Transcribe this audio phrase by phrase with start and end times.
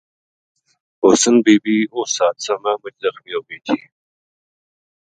[1.03, 3.77] حسن بی بی اس حادثہ ما مُچ زخمی ہو گئی تھی